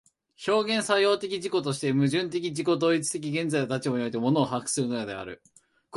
[0.47, 5.43] 表現作用的自己として、矛盾的自己同一的現在の立場において物を把握するのである。